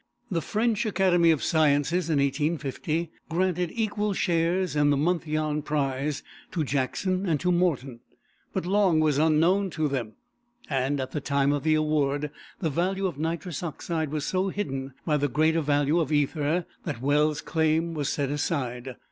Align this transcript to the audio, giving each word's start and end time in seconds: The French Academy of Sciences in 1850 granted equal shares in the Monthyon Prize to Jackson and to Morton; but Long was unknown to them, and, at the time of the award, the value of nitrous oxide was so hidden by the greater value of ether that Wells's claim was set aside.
The 0.31 0.41
French 0.41 0.87
Academy 0.87 1.29
of 1.29 1.43
Sciences 1.43 2.09
in 2.09 2.17
1850 2.17 3.11
granted 3.29 3.69
equal 3.71 4.13
shares 4.13 4.75
in 4.75 4.89
the 4.89 4.97
Monthyon 4.97 5.61
Prize 5.61 6.23
to 6.53 6.63
Jackson 6.63 7.27
and 7.29 7.39
to 7.39 7.51
Morton; 7.51 7.99
but 8.51 8.65
Long 8.65 8.99
was 8.99 9.19
unknown 9.19 9.69
to 9.69 9.87
them, 9.87 10.13
and, 10.67 10.99
at 10.99 11.11
the 11.11 11.21
time 11.21 11.51
of 11.51 11.61
the 11.61 11.75
award, 11.75 12.31
the 12.59 12.71
value 12.71 13.05
of 13.05 13.19
nitrous 13.19 13.61
oxide 13.61 14.09
was 14.11 14.25
so 14.25 14.49
hidden 14.49 14.95
by 15.05 15.17
the 15.17 15.27
greater 15.27 15.61
value 15.61 15.99
of 15.99 16.11
ether 16.11 16.65
that 16.83 16.99
Wells's 17.03 17.41
claim 17.43 17.93
was 17.93 18.09
set 18.11 18.31
aside. 18.31 18.95